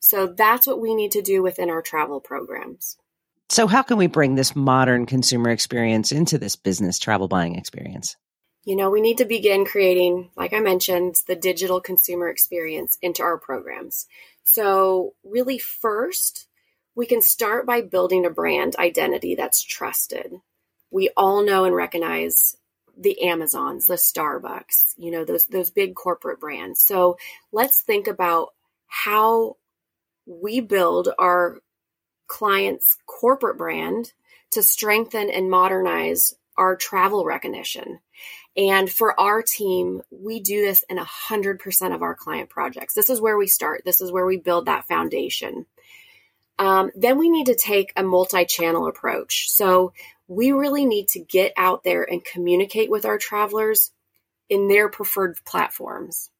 So 0.00 0.26
that's 0.26 0.66
what 0.66 0.80
we 0.80 0.94
need 0.94 1.12
to 1.12 1.22
do 1.22 1.42
within 1.42 1.70
our 1.70 1.82
travel 1.82 2.20
programs. 2.20 2.96
So, 3.50 3.66
how 3.66 3.82
can 3.82 3.96
we 3.96 4.08
bring 4.08 4.34
this 4.34 4.54
modern 4.54 5.06
consumer 5.06 5.50
experience 5.50 6.12
into 6.12 6.36
this 6.36 6.54
business 6.54 6.98
travel 6.98 7.28
buying 7.28 7.54
experience? 7.54 8.16
You 8.68 8.76
know, 8.76 8.90
we 8.90 9.00
need 9.00 9.16
to 9.16 9.24
begin 9.24 9.64
creating, 9.64 10.28
like 10.36 10.52
I 10.52 10.60
mentioned, 10.60 11.22
the 11.26 11.34
digital 11.34 11.80
consumer 11.80 12.28
experience 12.28 12.98
into 13.00 13.22
our 13.22 13.38
programs. 13.38 14.06
So, 14.44 15.14
really, 15.24 15.58
first, 15.58 16.48
we 16.94 17.06
can 17.06 17.22
start 17.22 17.64
by 17.64 17.80
building 17.80 18.26
a 18.26 18.30
brand 18.30 18.76
identity 18.76 19.34
that's 19.34 19.62
trusted. 19.62 20.34
We 20.90 21.08
all 21.16 21.42
know 21.46 21.64
and 21.64 21.74
recognize 21.74 22.58
the 22.94 23.22
Amazons, 23.22 23.86
the 23.86 23.94
Starbucks, 23.94 24.92
you 24.98 25.12
know, 25.12 25.24
those 25.24 25.46
those 25.46 25.70
big 25.70 25.94
corporate 25.94 26.38
brands. 26.38 26.82
So, 26.82 27.16
let's 27.50 27.80
think 27.80 28.06
about 28.06 28.52
how 28.86 29.56
we 30.26 30.60
build 30.60 31.08
our 31.18 31.56
client's 32.26 32.98
corporate 33.06 33.56
brand 33.56 34.12
to 34.50 34.62
strengthen 34.62 35.30
and 35.30 35.50
modernize 35.50 36.34
our 36.58 36.76
travel 36.76 37.24
recognition. 37.24 38.00
And 38.58 38.90
for 38.90 39.18
our 39.18 39.40
team, 39.40 40.02
we 40.10 40.40
do 40.40 40.60
this 40.60 40.84
in 40.90 40.98
100% 40.98 41.94
of 41.94 42.02
our 42.02 42.16
client 42.16 42.50
projects. 42.50 42.92
This 42.92 43.08
is 43.08 43.20
where 43.20 43.38
we 43.38 43.46
start. 43.46 43.82
This 43.84 44.00
is 44.00 44.10
where 44.10 44.26
we 44.26 44.36
build 44.36 44.66
that 44.66 44.88
foundation. 44.88 45.64
Um, 46.58 46.90
then 46.96 47.18
we 47.18 47.30
need 47.30 47.46
to 47.46 47.54
take 47.54 47.92
a 47.96 48.02
multi 48.02 48.44
channel 48.44 48.88
approach. 48.88 49.48
So 49.48 49.92
we 50.26 50.50
really 50.50 50.84
need 50.84 51.06
to 51.10 51.20
get 51.20 51.52
out 51.56 51.84
there 51.84 52.02
and 52.02 52.24
communicate 52.24 52.90
with 52.90 53.06
our 53.06 53.16
travelers 53.16 53.92
in 54.48 54.66
their 54.66 54.88
preferred 54.88 55.38
platforms. 55.44 56.30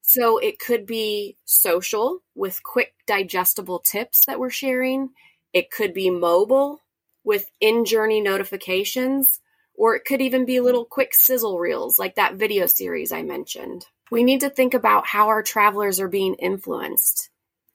So 0.00 0.38
it 0.38 0.58
could 0.58 0.84
be 0.84 1.36
social 1.44 2.22
with 2.34 2.64
quick 2.64 2.94
digestible 3.06 3.78
tips 3.78 4.24
that 4.26 4.40
we're 4.40 4.50
sharing. 4.50 5.10
It 5.52 5.70
could 5.70 5.94
be 5.94 6.10
mobile 6.10 6.80
with 7.22 7.48
in 7.60 7.84
journey 7.84 8.20
notifications, 8.20 9.40
or 9.82 9.96
it 9.96 10.04
could 10.04 10.20
even 10.20 10.44
be 10.44 10.60
little 10.60 10.84
quick 10.84 11.12
sizzle 11.12 11.58
reels 11.58 11.98
like 11.98 12.14
that 12.14 12.36
video 12.36 12.66
series 12.66 13.10
I 13.10 13.24
mentioned. 13.24 13.84
We 14.12 14.22
need 14.22 14.38
to 14.42 14.48
think 14.48 14.74
about 14.74 15.08
how 15.08 15.26
our 15.26 15.42
travelers 15.42 15.98
are 15.98 16.06
being 16.06 16.34
influenced 16.34 17.30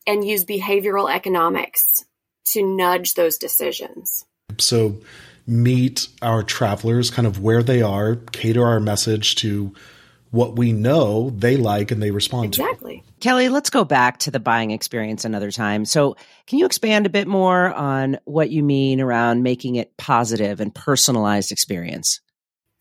and 0.08 0.26
use 0.26 0.46
behavioral 0.46 1.14
economics 1.14 2.06
to 2.52 2.64
nudge 2.64 3.16
those 3.16 3.38
decisions. 3.38 4.24
So, 4.58 5.02
meet 5.46 6.08
our 6.22 6.44
travelers 6.44 7.12
kind 7.12 7.28
of 7.28 7.42
where 7.42 7.62
they 7.62 7.82
are, 7.82 8.16
cater 8.16 8.66
our 8.66 8.80
message 8.80 9.36
to 9.36 9.74
what 10.38 10.56
we 10.56 10.72
know 10.72 11.32
they 11.32 11.58
like 11.58 11.90
and 11.90 12.02
they 12.02 12.12
respond 12.12 12.46
exactly. 12.46 12.94
to. 12.94 13.00
Exactly. 13.00 13.14
Kelly, 13.20 13.50
let's 13.50 13.72
go 13.72 13.84
back 13.84 14.20
to 14.20 14.32
the 14.32 14.40
buying 14.40 14.70
experience 14.70 15.26
another 15.26 15.50
time. 15.50 15.84
So, 15.84 16.16
can 16.46 16.60
you 16.60 16.66
expand 16.68 17.08
a 17.08 17.10
bit 17.10 17.28
more 17.28 17.74
on 17.74 18.20
what 18.26 18.52
you 18.52 18.62
mean 18.62 19.02
around 19.02 19.42
making 19.42 19.76
it 19.76 19.98
positive 19.98 20.62
and 20.62 20.74
personalized 20.74 21.52
experience? 21.52 22.22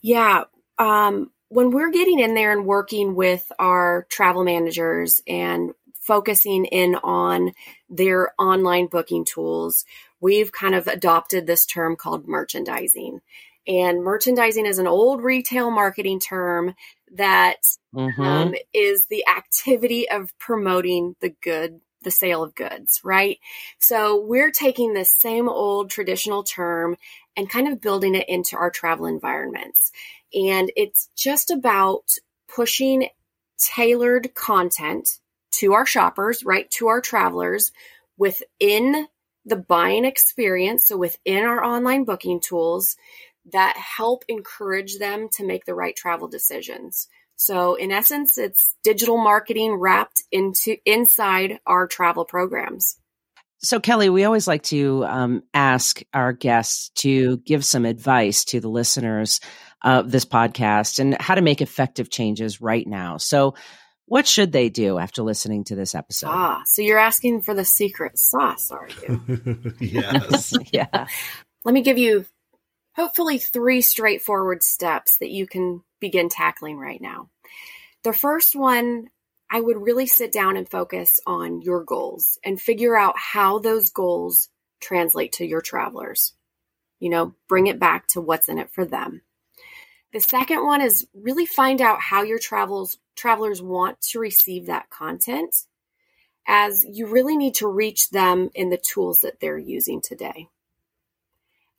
Yeah. 0.03 0.45
Um, 0.79 1.31
when 1.49 1.71
we're 1.71 1.91
getting 1.91 2.19
in 2.19 2.35
there 2.35 2.53
and 2.53 2.67
working 2.67 3.15
with 3.15 3.51
our 3.59 4.07
travel 4.11 4.45
managers 4.45 5.23
and 5.27 5.73
focusing 5.95 6.67
in 6.67 6.97
on 6.97 7.53
their 7.89 8.33
online 8.39 8.87
booking 8.87 9.25
tools, 9.25 9.87
we've 10.21 10.53
kind 10.53 10.75
of 10.75 10.87
adopted 10.87 11.47
this 11.47 11.65
term 11.65 11.97
called 11.97 12.29
merchandising. 12.29 13.21
And 13.67 14.05
merchandising 14.05 14.67
is 14.67 14.79
an 14.79 14.87
old 14.87 15.23
retail 15.23 15.71
marketing 15.71 16.21
term 16.21 16.75
that 17.17 17.61
mm-hmm. 17.95 18.21
um, 18.21 18.55
is 18.73 19.07
the 19.07 19.25
activity 19.29 20.09
of 20.09 20.37
promoting 20.39 21.17
the 21.21 21.35
good, 21.43 21.81
the 22.03 22.11
sale 22.11 22.43
of 22.43 22.55
goods, 22.55 23.01
right? 23.05 23.39
So 23.79 24.21
we're 24.21 24.51
taking 24.51 24.93
this 24.93 25.15
same 25.15 25.49
old 25.49 25.91
traditional 25.91 26.43
term 26.43 26.97
and 27.37 27.51
kind 27.51 27.69
of 27.69 27.81
building 27.81 28.15
it 28.15 28.29
into 28.29 28.57
our 28.57 28.71
travel 28.71 29.07
environments. 29.07 29.93
And 30.33 30.71
it's 30.77 31.09
just 31.17 31.51
about 31.51 32.05
pushing 32.55 33.09
tailored 33.59 34.35
content 34.35 35.09
to 35.53 35.73
our 35.73 35.87
shoppers, 35.87 36.45
right? 36.45 36.71
To 36.73 36.89
our 36.89 37.01
travelers 37.01 37.73
within 38.19 39.07
the 39.45 39.57
buying 39.57 40.05
experience. 40.05 40.87
So 40.87 40.97
within 40.97 41.45
our 41.45 41.65
online 41.65 42.05
booking 42.05 42.41
tools 42.41 42.97
that 43.53 43.77
help 43.77 44.25
encourage 44.29 44.99
them 44.99 45.29
to 45.35 45.47
make 45.47 45.65
the 45.65 45.75
right 45.75 45.95
travel 45.97 46.29
decisions. 46.29 47.09
So 47.37 47.75
in 47.75 47.93
essence, 47.93 48.39
it's 48.39 48.75
digital 48.83 49.19
marketing 49.19 49.75
wrapped 49.75 50.23
into 50.33 50.77
inside 50.85 51.61
our 51.67 51.87
travel 51.87 52.25
programs. 52.25 52.97
So 53.59 53.81
Kelly, 53.81 54.09
we 54.09 54.25
always 54.25 54.47
like 54.47 54.63
to 54.65 55.05
um, 55.05 55.43
ask 55.55 56.03
our 56.13 56.33
guests 56.33 56.91
to 56.97 57.39
give 57.39 57.65
some 57.65 57.85
advice 57.85 58.45
to 58.47 58.61
the 58.61 58.69
listeners 58.69 59.41
of 59.83 60.11
this 60.11 60.25
podcast 60.25 60.99
and 60.99 61.21
how 61.21 61.35
to 61.35 61.43
make 61.43 61.63
effective 61.63 62.11
changes 62.11 62.61
right 62.61 62.87
now. 62.87 63.17
So 63.17 63.55
what 64.07 64.27
should 64.27 64.53
they 64.53 64.69
do 64.69 64.99
after 64.99 65.23
listening 65.23 65.65
to 65.65 65.75
this 65.75 65.95
episode? 65.95 66.29
Ah, 66.31 66.63
so 66.65 66.83
you're 66.83 66.99
asking 66.99 67.43
for 67.43 67.55
the 67.55 67.65
secret 67.65 68.19
sauce, 68.19 68.71
are 68.71 68.89
you? 69.03 69.73
yes. 69.81 70.55
yeah. 70.73 71.07
Let 71.65 71.73
me 71.73 71.83
give 71.83 71.99
you 71.99 72.25
hopefully 72.97 73.39
three 73.39 73.83
straightforward 73.83 74.63
steps 74.63 75.19
that 75.19 75.31
you 75.31 75.47
can 75.47 75.83
begin 76.01 76.29
tackling 76.29 76.79
right 76.79 77.01
now. 77.01 77.29
The 78.03 78.15
first 78.15 78.57
one, 78.57 79.09
I 79.51 79.61
would 79.61 79.77
really 79.77 80.07
sit 80.07 80.33
down 80.33 80.57
and 80.57 80.69
focus 80.69 81.21
on 81.27 81.61
your 81.61 81.85
goals 81.85 82.39
and 82.43 82.61
figure 82.61 82.97
out 82.97 83.15
how 83.17 83.59
those 83.59 83.91
goals 83.91 84.49
translate 84.81 85.33
to 85.33 85.47
your 85.47 85.61
travelers. 85.61 86.33
You 86.99 87.11
know, 87.11 87.35
bring 87.49 87.67
it 87.67 87.79
back 87.79 88.09
to 88.09 88.21
what's 88.21 88.49
in 88.49 88.59
it 88.59 88.71
for 88.73 88.85
them. 88.85 89.21
The 90.13 90.21
second 90.21 90.65
one 90.65 90.81
is 90.81 91.07
really 91.15 91.45
find 91.45 91.83
out 91.83 92.01
how 92.01 92.23
your 92.23 92.39
travels 92.39 92.97
travelers 93.15 93.61
want 93.61 94.01
to 94.01 94.19
receive 94.19 94.67
that 94.67 94.89
content 94.89 95.55
as 96.47 96.85
you 96.85 97.07
really 97.07 97.37
need 97.37 97.57
to 97.57 97.69
reach 97.69 98.11
them 98.11 98.51
in 98.55 98.71
the 98.71 98.79
tools 98.79 99.21
that 99.21 99.41
they're 99.41 99.59
using 99.59 100.01
today 100.01 100.49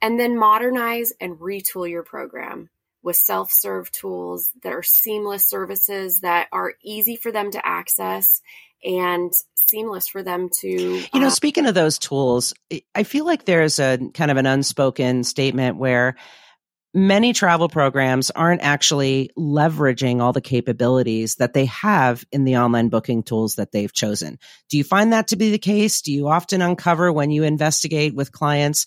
and 0.01 0.19
then 0.19 0.37
modernize 0.37 1.13
and 1.19 1.37
retool 1.37 1.89
your 1.89 2.03
program 2.03 2.69
with 3.03 3.15
self 3.15 3.51
serve 3.51 3.91
tools 3.91 4.51
that 4.63 4.73
are 4.73 4.83
seamless 4.83 5.47
services 5.47 6.21
that 6.21 6.47
are 6.51 6.73
easy 6.83 7.15
for 7.15 7.31
them 7.31 7.51
to 7.51 7.65
access 7.65 8.41
and 8.83 9.31
seamless 9.55 10.07
for 10.07 10.23
them 10.23 10.49
to. 10.61 10.69
You 10.69 11.19
know, 11.19 11.27
uh, 11.27 11.31
speaking 11.31 11.65
of 11.65 11.75
those 11.75 11.99
tools, 11.99 12.53
I 12.95 13.03
feel 13.03 13.25
like 13.25 13.45
there's 13.45 13.79
a 13.79 13.97
kind 14.13 14.31
of 14.31 14.37
an 14.37 14.45
unspoken 14.45 15.23
statement 15.23 15.77
where 15.77 16.15
many 16.93 17.33
travel 17.33 17.69
programs 17.69 18.31
aren't 18.31 18.61
actually 18.61 19.29
leveraging 19.37 20.21
all 20.21 20.33
the 20.33 20.41
capabilities 20.41 21.35
that 21.35 21.53
they 21.53 21.65
have 21.65 22.25
in 22.31 22.43
the 22.43 22.57
online 22.57 22.89
booking 22.89 23.23
tools 23.23 23.55
that 23.55 23.71
they've 23.71 23.93
chosen. 23.93 24.39
Do 24.69 24.77
you 24.77 24.83
find 24.83 25.13
that 25.13 25.27
to 25.27 25.35
be 25.35 25.51
the 25.51 25.59
case? 25.59 26.01
Do 26.01 26.11
you 26.11 26.27
often 26.27 26.61
uncover 26.61 27.11
when 27.11 27.29
you 27.29 27.43
investigate 27.43 28.15
with 28.15 28.31
clients 28.31 28.85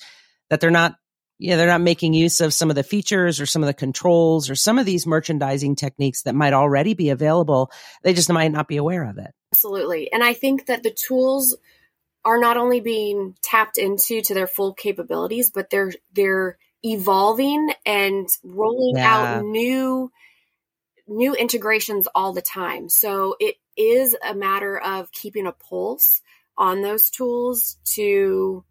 that 0.48 0.60
they're 0.60 0.70
not 0.70 0.96
yeah, 1.40 1.56
they're 1.56 1.66
not 1.66 1.80
making 1.80 2.12
use 2.12 2.42
of 2.42 2.52
some 2.52 2.68
of 2.68 2.76
the 2.76 2.82
features 2.82 3.40
or 3.40 3.46
some 3.46 3.62
of 3.62 3.66
the 3.66 3.74
controls 3.74 4.50
or 4.50 4.54
some 4.54 4.78
of 4.78 4.84
these 4.84 5.06
merchandising 5.06 5.74
techniques 5.74 6.22
that 6.22 6.34
might 6.34 6.52
already 6.52 6.92
be 6.92 7.08
available. 7.08 7.70
They 8.02 8.12
just 8.12 8.30
might 8.30 8.52
not 8.52 8.68
be 8.68 8.76
aware 8.76 9.04
of 9.04 9.16
it. 9.16 9.32
Absolutely. 9.54 10.12
And 10.12 10.22
I 10.22 10.34
think 10.34 10.66
that 10.66 10.82
the 10.82 10.90
tools 10.90 11.56
are 12.26 12.38
not 12.38 12.58
only 12.58 12.80
being 12.80 13.36
tapped 13.42 13.78
into 13.78 14.20
to 14.20 14.34
their 14.34 14.46
full 14.46 14.74
capabilities, 14.74 15.50
but 15.50 15.70
they're 15.70 15.92
they're 16.12 16.58
evolving 16.82 17.72
and 17.86 18.28
rolling 18.44 18.96
yeah. 18.96 19.38
out 19.38 19.44
new 19.44 20.12
new 21.08 21.34
integrations 21.34 22.06
all 22.14 22.34
the 22.34 22.42
time. 22.42 22.90
So 22.90 23.36
it 23.40 23.56
is 23.78 24.14
a 24.22 24.34
matter 24.34 24.78
of 24.78 25.10
keeping 25.10 25.46
a 25.46 25.52
pulse 25.52 26.20
on 26.58 26.82
those 26.82 27.08
tools 27.08 27.78
to 27.94 28.62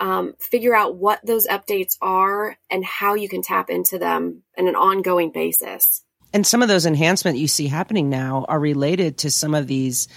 um, 0.00 0.34
figure 0.38 0.74
out 0.74 0.96
what 0.96 1.24
those 1.24 1.46
updates 1.46 1.96
are 2.00 2.56
and 2.70 2.84
how 2.84 3.14
you 3.14 3.28
can 3.28 3.42
tap 3.42 3.70
into 3.70 3.98
them 3.98 4.42
on 4.56 4.68
an 4.68 4.76
ongoing 4.76 5.30
basis. 5.30 6.04
And 6.32 6.46
some 6.46 6.62
of 6.62 6.68
those 6.68 6.86
enhancements 6.86 7.40
you 7.40 7.48
see 7.48 7.66
happening 7.66 8.10
now 8.10 8.44
are 8.48 8.60
related 8.60 9.18
to 9.18 9.30
some 9.30 9.54
of 9.54 9.66
these 9.66 10.08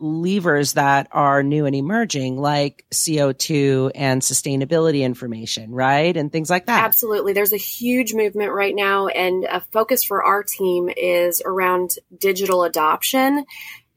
levers 0.00 0.74
that 0.74 1.08
are 1.10 1.42
new 1.42 1.66
and 1.66 1.74
emerging, 1.74 2.38
like 2.40 2.84
CO2 2.92 3.90
and 3.94 4.22
sustainability 4.22 5.02
information, 5.02 5.72
right? 5.72 6.16
And 6.16 6.30
things 6.30 6.48
like 6.48 6.66
that. 6.66 6.84
Absolutely. 6.84 7.32
There's 7.32 7.52
a 7.52 7.58
huge 7.58 8.14
movement 8.14 8.52
right 8.52 8.74
now, 8.74 9.08
and 9.08 9.44
a 9.44 9.60
focus 9.72 10.04
for 10.04 10.22
our 10.22 10.42
team 10.42 10.88
is 10.96 11.42
around 11.44 11.96
digital 12.16 12.62
adoption. 12.62 13.44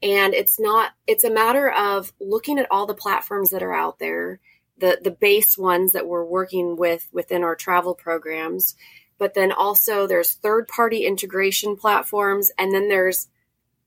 And 0.02 0.34
it's 0.34 0.58
not, 0.58 0.90
it's 1.06 1.22
a 1.22 1.30
matter 1.30 1.70
of 1.70 2.12
looking 2.20 2.58
at 2.58 2.66
all 2.72 2.86
the 2.86 2.94
platforms 2.94 3.50
that 3.50 3.62
are 3.62 3.72
out 3.74 4.00
there, 4.00 4.40
the, 4.82 4.98
the 5.00 5.12
base 5.12 5.56
ones 5.56 5.92
that 5.92 6.08
we're 6.08 6.24
working 6.24 6.76
with 6.76 7.08
within 7.12 7.44
our 7.44 7.54
travel 7.54 7.94
programs. 7.94 8.74
But 9.16 9.34
then 9.34 9.52
also 9.52 10.08
there's 10.08 10.34
third 10.34 10.66
party 10.66 11.06
integration 11.06 11.76
platforms. 11.76 12.50
And 12.58 12.74
then 12.74 12.88
there's, 12.88 13.28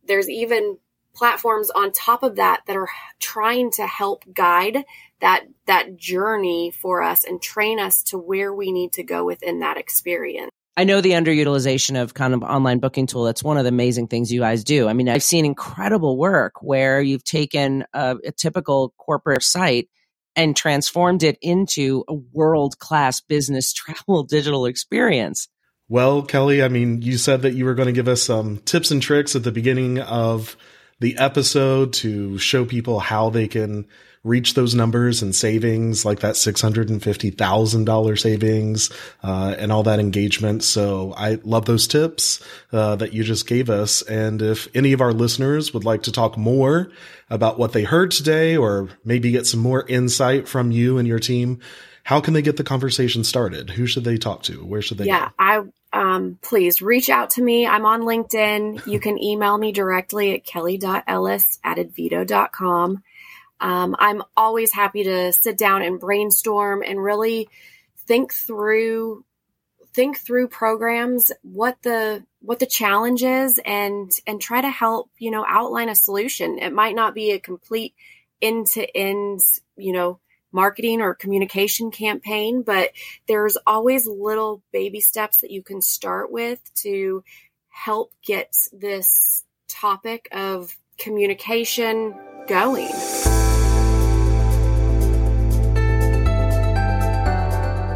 there's 0.07 0.29
even 0.29 0.77
platforms 1.13 1.69
on 1.69 1.91
top 1.91 2.23
of 2.23 2.37
that 2.37 2.61
that 2.67 2.77
are 2.77 2.87
trying 3.19 3.71
to 3.71 3.85
help 3.85 4.23
guide 4.33 4.85
that 5.19 5.45
that 5.65 5.97
journey 5.97 6.71
for 6.71 7.03
us 7.03 7.25
and 7.25 7.41
train 7.41 7.77
us 7.77 8.01
to 8.03 8.17
where 8.17 8.53
we 8.53 8.71
need 8.71 8.93
to 8.93 9.03
go 9.03 9.25
within 9.25 9.59
that 9.59 9.77
experience. 9.77 10.49
I 10.77 10.83
know 10.85 11.01
the 11.01 11.11
underutilization 11.11 12.01
of 12.01 12.13
kind 12.13 12.33
of 12.33 12.43
online 12.43 12.79
booking 12.79 13.07
tool. 13.07 13.23
That's 13.23 13.43
one 13.43 13.57
of 13.57 13.63
the 13.63 13.69
amazing 13.69 14.07
things 14.07 14.31
you 14.31 14.41
guys 14.41 14.63
do. 14.63 14.87
I 14.87 14.93
mean, 14.93 15.09
I've 15.09 15.23
seen 15.23 15.45
incredible 15.45 16.17
work 16.17 16.61
where 16.61 17.01
you've 17.01 17.23
taken 17.23 17.85
a, 17.93 18.17
a 18.25 18.31
typical 18.31 18.93
corporate 18.97 19.43
site 19.43 19.89
and 20.35 20.55
transformed 20.55 21.23
it 21.23 21.37
into 21.41 22.03
a 22.07 22.13
world 22.13 22.79
class 22.79 23.21
business 23.21 23.73
travel 23.73 24.23
digital 24.23 24.65
experience. 24.65 25.47
Well, 25.87 26.23
Kelly, 26.23 26.63
I 26.63 26.67
mean, 26.67 27.01
you 27.03 27.17
said 27.17 27.43
that 27.43 27.53
you 27.53 27.65
were 27.65 27.75
going 27.75 27.87
to 27.87 27.91
give 27.93 28.07
us 28.07 28.23
some 28.23 28.57
tips 28.57 28.89
and 28.89 29.01
tricks 29.01 29.35
at 29.35 29.43
the 29.43 29.51
beginning 29.51 29.99
of 29.99 30.57
the 30.99 31.17
episode 31.17 31.93
to 31.93 32.37
show 32.39 32.65
people 32.65 32.99
how 32.99 33.29
they 33.29 33.47
can 33.47 33.87
reach 34.25 34.55
those 34.55 34.75
numbers 34.75 35.21
and 35.21 35.33
savings 35.33 36.03
like 36.03 36.19
that 36.19 36.33
$650,000 36.35 38.19
savings, 38.19 38.89
uh, 39.23 39.55
and 39.57 39.71
all 39.71 39.83
that 39.83 39.99
engagement. 39.99 40.63
So 40.63 41.13
I 41.15 41.35
love 41.43 41.65
those 41.65 41.87
tips, 41.87 42.43
uh, 42.73 42.95
that 42.97 43.13
you 43.13 43.23
just 43.23 43.47
gave 43.47 43.69
us. 43.69 44.01
And 44.01 44.41
if 44.41 44.67
any 44.75 44.93
of 44.93 44.99
our 44.99 45.13
listeners 45.13 45.73
would 45.73 45.85
like 45.85 46.03
to 46.03 46.11
talk 46.11 46.37
more 46.37 46.91
about 47.29 47.59
what 47.59 47.71
they 47.71 47.83
heard 47.83 48.11
today 48.11 48.57
or 48.57 48.89
maybe 49.05 49.31
get 49.31 49.45
some 49.45 49.59
more 49.59 49.87
insight 49.87 50.47
from 50.47 50.71
you 50.71 50.97
and 50.97 51.07
your 51.07 51.19
team, 51.19 51.59
how 52.03 52.19
can 52.19 52.33
they 52.33 52.41
get 52.41 52.57
the 52.57 52.63
conversation 52.63 53.23
started? 53.23 53.69
Who 53.69 53.85
should 53.87 54.03
they 54.03 54.17
talk 54.17 54.43
to? 54.43 54.63
Where 54.65 54.81
should 54.81 54.97
they 54.97 55.05
yeah, 55.05 55.29
go? 55.29 55.33
I 55.39 55.61
um, 55.93 56.37
please 56.41 56.81
reach 56.81 57.09
out 57.09 57.31
to 57.31 57.41
me. 57.41 57.65
I'm 57.65 57.85
on 57.85 58.01
LinkedIn. 58.01 58.85
You 58.85 58.99
can 58.99 59.21
email 59.21 59.57
me 59.57 59.71
directly 59.71 60.33
at 60.33 60.45
kelly.ellis 60.45 61.59
at 61.63 61.77
advito.com. 61.77 63.03
Um, 63.59 63.95
I'm 63.99 64.23
always 64.35 64.73
happy 64.73 65.03
to 65.03 65.33
sit 65.33 65.57
down 65.57 65.81
and 65.81 65.99
brainstorm 65.99 66.83
and 66.85 67.01
really 67.01 67.49
think 68.07 68.33
through 68.33 69.23
think 69.93 70.17
through 70.17 70.49
programs 70.49 71.31
what 71.41 71.77
the 71.81 72.21
what 72.41 72.59
the 72.59 72.65
challenge 72.65 73.23
is 73.23 73.61
and 73.65 74.11
and 74.27 74.41
try 74.41 74.59
to 74.59 74.69
help 74.69 75.09
you 75.17 75.31
know 75.31 75.45
outline 75.47 75.87
a 75.87 75.95
solution 75.95 76.59
it 76.59 76.73
might 76.73 76.95
not 76.95 77.15
be 77.15 77.31
a 77.31 77.39
complete 77.39 77.93
end 78.41 78.67
to 78.67 78.85
end 78.95 79.39
you 79.77 79.93
know 79.93 80.19
marketing 80.55 81.01
or 81.01 81.13
communication 81.13 81.91
campaign, 81.91 82.63
but 82.63 82.91
there's 83.27 83.57
always 83.67 84.07
little 84.07 84.63
baby 84.71 85.01
steps 85.01 85.41
that 85.41 85.51
you 85.51 85.61
can 85.61 85.81
start 85.81 86.31
with 86.31 86.59
to 86.73 87.23
help 87.67 88.13
get 88.25 88.55
this 88.71 89.43
topic 89.67 90.29
of 90.31 90.75
communication 90.97 92.15
going. 92.47 93.44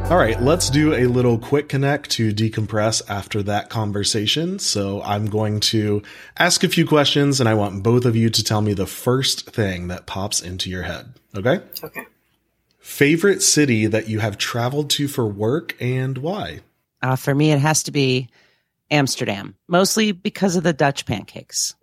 All 0.09 0.17
right, 0.17 0.41
let's 0.41 0.71
do 0.71 0.95
a 0.95 1.05
little 1.05 1.37
quick 1.37 1.69
connect 1.69 2.09
to 2.11 2.33
decompress 2.33 3.03
after 3.07 3.43
that 3.43 3.69
conversation. 3.69 4.57
So 4.57 5.03
I'm 5.03 5.27
going 5.27 5.59
to 5.59 6.01
ask 6.35 6.63
a 6.63 6.67
few 6.67 6.87
questions 6.87 7.39
and 7.39 7.47
I 7.47 7.53
want 7.53 7.83
both 7.83 8.05
of 8.05 8.15
you 8.15 8.31
to 8.31 8.43
tell 8.43 8.61
me 8.61 8.73
the 8.73 8.87
first 8.87 9.51
thing 9.51 9.87
that 9.89 10.07
pops 10.07 10.41
into 10.41 10.67
your 10.67 10.81
head. 10.81 11.13
Okay? 11.37 11.59
Okay. 11.83 12.07
Favorite 12.79 13.43
city 13.43 13.85
that 13.85 14.09
you 14.09 14.17
have 14.17 14.39
traveled 14.39 14.89
to 14.91 15.07
for 15.07 15.27
work 15.27 15.75
and 15.79 16.17
why? 16.17 16.61
Uh, 17.03 17.15
for 17.15 17.35
me, 17.35 17.51
it 17.51 17.59
has 17.59 17.83
to 17.83 17.91
be 17.91 18.29
Amsterdam, 18.89 19.55
mostly 19.67 20.11
because 20.11 20.55
of 20.55 20.63
the 20.63 20.73
Dutch 20.73 21.05
pancakes. 21.05 21.75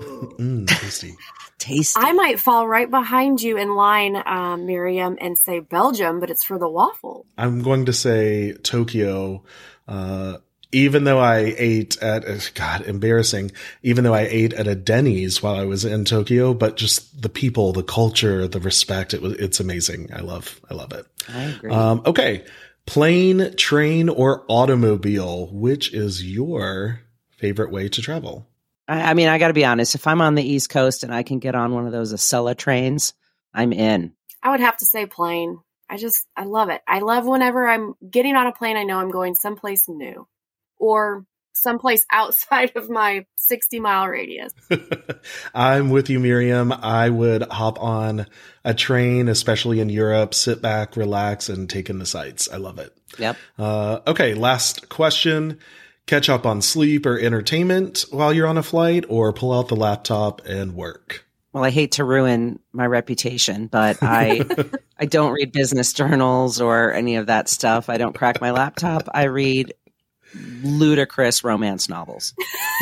Mm, 0.00 0.66
tasty. 0.66 1.16
tasty. 1.58 2.00
I 2.00 2.12
might 2.12 2.40
fall 2.40 2.66
right 2.66 2.90
behind 2.90 3.40
you 3.40 3.56
in 3.56 3.74
line, 3.74 4.22
um, 4.24 4.66
Miriam, 4.66 5.16
and 5.20 5.36
say 5.36 5.60
Belgium, 5.60 6.20
but 6.20 6.30
it's 6.30 6.44
for 6.44 6.58
the 6.58 6.68
waffle. 6.68 7.26
I'm 7.36 7.62
going 7.62 7.86
to 7.86 7.92
say 7.92 8.52
Tokyo. 8.52 9.44
Uh, 9.86 10.38
even 10.70 11.04
though 11.04 11.18
I 11.18 11.54
ate 11.56 11.96
at, 12.02 12.50
God, 12.54 12.86
embarrassing, 12.86 13.52
even 13.82 14.04
though 14.04 14.14
I 14.14 14.28
ate 14.30 14.52
at 14.52 14.66
a 14.66 14.74
Denny's 14.74 15.42
while 15.42 15.54
I 15.54 15.64
was 15.64 15.84
in 15.84 16.04
Tokyo, 16.04 16.52
but 16.52 16.76
just 16.76 17.22
the 17.22 17.30
people, 17.30 17.72
the 17.72 17.82
culture, 17.82 18.46
the 18.46 18.60
respect, 18.60 19.14
it 19.14 19.22
was, 19.22 19.32
it's 19.34 19.60
amazing. 19.60 20.10
I 20.12 20.20
love, 20.20 20.60
I 20.70 20.74
love 20.74 20.92
it. 20.92 21.06
I 21.28 21.42
agree. 21.44 21.70
Um, 21.70 22.02
okay. 22.04 22.44
Plane, 22.84 23.54
train, 23.56 24.08
or 24.08 24.44
automobile, 24.48 25.48
which 25.52 25.92
is 25.92 26.24
your 26.24 27.00
favorite 27.30 27.70
way 27.70 27.88
to 27.88 28.02
travel? 28.02 28.46
I, 28.88 29.10
I 29.10 29.14
mean, 29.14 29.28
I 29.28 29.38
got 29.38 29.48
to 29.48 29.54
be 29.54 29.64
honest. 29.64 29.94
If 29.94 30.06
I'm 30.06 30.20
on 30.20 30.34
the 30.34 30.42
East 30.42 30.70
Coast 30.70 31.04
and 31.04 31.14
I 31.14 31.22
can 31.22 31.38
get 31.38 31.54
on 31.54 31.74
one 31.74 31.86
of 31.86 31.92
those 31.92 32.12
Acela 32.12 32.56
trains, 32.56 33.14
I'm 33.54 33.72
in. 33.72 34.14
I 34.42 34.50
would 34.50 34.60
have 34.60 34.78
to 34.78 34.84
say 34.84 35.06
plane. 35.06 35.58
I 35.90 35.96
just, 35.96 36.26
I 36.36 36.44
love 36.44 36.68
it. 36.68 36.80
I 36.86 37.00
love 37.00 37.26
whenever 37.26 37.66
I'm 37.66 37.94
getting 38.10 38.34
on 38.34 38.46
a 38.46 38.52
plane, 38.52 38.76
I 38.76 38.84
know 38.84 38.98
I'm 38.98 39.10
going 39.10 39.34
someplace 39.34 39.88
new 39.88 40.26
or 40.76 41.24
someplace 41.54 42.04
outside 42.12 42.72
of 42.76 42.88
my 42.90 43.26
60 43.36 43.80
mile 43.80 44.08
radius. 44.08 44.52
I'm 45.54 45.90
with 45.90 46.10
you, 46.10 46.20
Miriam. 46.20 46.72
I 46.72 47.10
would 47.10 47.42
hop 47.42 47.82
on 47.82 48.26
a 48.64 48.74
train, 48.74 49.28
especially 49.28 49.80
in 49.80 49.88
Europe, 49.88 50.34
sit 50.34 50.60
back, 50.62 50.96
relax, 50.96 51.48
and 51.48 51.68
take 51.68 51.90
in 51.90 51.98
the 51.98 52.06
sights. 52.06 52.48
I 52.52 52.56
love 52.56 52.78
it. 52.78 52.96
Yep. 53.18 53.36
Uh, 53.58 54.00
okay, 54.06 54.34
last 54.34 54.88
question. 54.88 55.58
Catch 56.08 56.30
up 56.30 56.46
on 56.46 56.62
sleep 56.62 57.04
or 57.04 57.18
entertainment 57.18 58.06
while 58.10 58.32
you're 58.32 58.46
on 58.46 58.56
a 58.56 58.62
flight, 58.62 59.04
or 59.10 59.30
pull 59.30 59.52
out 59.52 59.68
the 59.68 59.76
laptop 59.76 60.40
and 60.46 60.74
work. 60.74 61.26
Well, 61.52 61.64
I 61.64 61.70
hate 61.70 61.92
to 61.92 62.04
ruin 62.04 62.60
my 62.72 62.86
reputation, 62.86 63.66
but 63.66 63.98
I 64.00 64.40
I 64.98 65.04
don't 65.04 65.32
read 65.32 65.52
business 65.52 65.92
journals 65.92 66.62
or 66.62 66.94
any 66.94 67.16
of 67.16 67.26
that 67.26 67.50
stuff. 67.50 67.90
I 67.90 67.98
don't 67.98 68.14
crack 68.14 68.40
my 68.40 68.52
laptop. 68.52 69.06
I 69.12 69.24
read 69.24 69.74
ludicrous 70.62 71.44
romance 71.44 71.90
novels. 71.90 72.32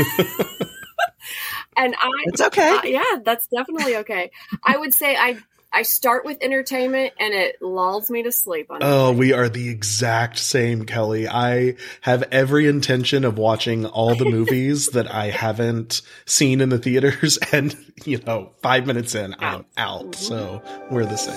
and 1.76 1.96
I 1.98 2.10
It's 2.26 2.40
okay. 2.40 2.76
uh, 2.76 2.82
yeah, 2.84 3.18
that's 3.24 3.48
definitely 3.48 3.96
okay. 3.96 4.30
I 4.64 4.76
would 4.76 4.94
say 4.94 5.16
I 5.16 5.38
I 5.76 5.82
start 5.82 6.24
with 6.24 6.38
entertainment 6.40 7.12
and 7.20 7.34
it 7.34 7.60
lulls 7.60 8.10
me 8.10 8.22
to 8.22 8.32
sleep 8.32 8.70
on 8.70 8.78
Oh, 8.80 9.12
we 9.12 9.34
are 9.34 9.50
the 9.50 9.68
exact 9.68 10.38
same, 10.38 10.86
Kelly. 10.86 11.28
I 11.28 11.74
have 12.00 12.22
every 12.32 12.66
intention 12.66 13.26
of 13.26 13.36
watching 13.36 13.84
all 13.84 14.14
the 14.14 14.24
movies 14.24 14.86
that 14.94 15.12
I 15.12 15.26
haven't 15.26 16.00
seen 16.24 16.62
in 16.62 16.70
the 16.70 16.78
theaters, 16.78 17.36
and 17.52 17.76
you 18.06 18.16
know, 18.26 18.52
five 18.62 18.86
minutes 18.86 19.14
in, 19.14 19.36
I'm 19.38 19.66
out. 19.76 20.14
So 20.14 20.62
we're 20.90 21.04
the 21.04 21.18
same. 21.18 21.36